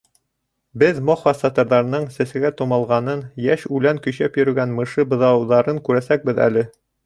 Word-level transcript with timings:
Беҙ 0.83 1.01
мохва 1.09 1.33
сатырҙарының 1.41 2.07
сәскәгә 2.15 2.51
тумалғанын, 2.63 3.23
йәш 3.45 3.69
үлән 3.79 4.03
көйшәп 4.09 4.37
көрәйгән 4.41 4.77
мышы 4.81 5.09
быҙауҙарын 5.15 5.87
күрәсәкбеҙ 5.91 6.47
әле. 6.51 6.69